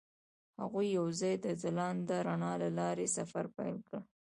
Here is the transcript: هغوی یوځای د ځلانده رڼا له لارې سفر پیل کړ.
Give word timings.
هغوی 0.61 0.87
یوځای 0.97 1.33
د 1.45 1.47
ځلانده 1.61 2.17
رڼا 2.27 2.53
له 2.63 2.69
لارې 2.79 3.05
سفر 3.17 3.45
پیل 3.55 3.75
کړ. 3.87 3.99